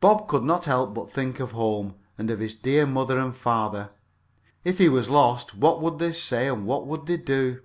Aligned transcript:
Bob 0.00 0.26
could 0.26 0.42
not 0.42 0.64
help 0.64 0.94
but 0.94 1.10
think 1.12 1.38
of 1.38 1.52
home, 1.52 1.94
and 2.16 2.30
of 2.30 2.40
his 2.40 2.54
dear 2.54 2.86
mother 2.86 3.18
and 3.18 3.36
father. 3.36 3.90
If 4.64 4.78
he 4.78 4.88
was 4.88 5.10
lost, 5.10 5.54
what 5.54 5.82
would 5.82 5.98
they 5.98 6.12
say 6.12 6.48
and 6.48 6.64
what 6.66 6.86
would 6.86 7.04
they 7.04 7.18
do? 7.18 7.60